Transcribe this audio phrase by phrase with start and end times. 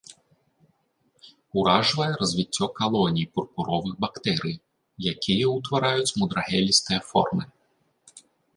[1.61, 4.55] Уражвае развіццё калоній пурпуровых бактэрый,
[5.15, 7.43] якія ўтвараюць мудрагелістыя формы.